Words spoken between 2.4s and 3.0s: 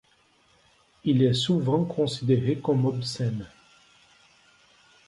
comme